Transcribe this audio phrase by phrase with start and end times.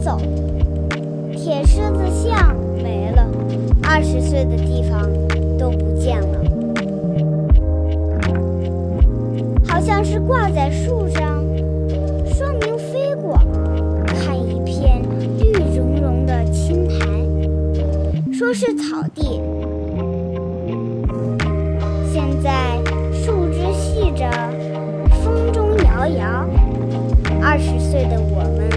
[0.00, 0.18] 走
[1.32, 3.26] 铁狮子像没了
[3.82, 5.08] 二十岁的地方
[5.58, 6.38] 都不见了。
[9.66, 11.44] 好像是挂在树上
[12.26, 13.38] 双明飞过
[14.06, 15.02] 看一片
[15.38, 17.06] 绿茸茸的青苔
[18.32, 19.40] 说是草地。
[22.12, 22.76] 现在
[23.12, 24.30] 树枝细着
[25.22, 26.48] 风中摇摇
[27.42, 28.67] 二十岁的我们